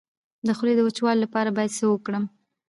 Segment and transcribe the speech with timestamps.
[0.47, 2.23] د خولې د وچوالي لپاره باید څه وکړم؟